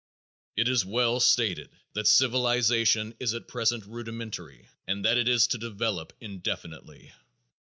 It 0.57 0.67
is 0.67 0.83
well 0.83 1.19
stated, 1.19 1.69
"that 1.93 2.07
civilization 2.07 3.13
is 3.19 3.35
at 3.35 3.47
present 3.47 3.85
rudimentary, 3.85 4.67
and 4.87 5.05
that 5.05 5.19
it 5.19 5.27
is 5.27 5.45
to 5.49 5.59
develop 5.59 6.11
indefinitely." 6.19 7.13